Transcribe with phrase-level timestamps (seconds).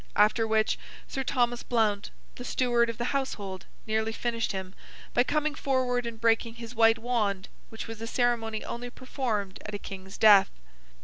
[0.15, 4.73] After which, Sir Thomas Blount, the Steward of the Household, nearly finished him,
[5.13, 9.77] by coming forward and breaking his white wand—which was a ceremony only performed at a
[9.77, 10.49] King's death.